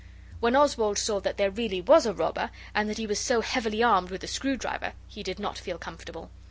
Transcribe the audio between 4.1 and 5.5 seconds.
the screwdriver, he did